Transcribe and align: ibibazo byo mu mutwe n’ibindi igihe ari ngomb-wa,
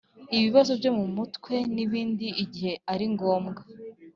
ibibazo 0.37 0.71
byo 0.79 0.91
mu 0.97 1.05
mutwe 1.15 1.53
n’ibindi 1.73 2.27
igihe 2.43 2.73
ari 2.93 3.05
ngomb-wa, 3.13 3.61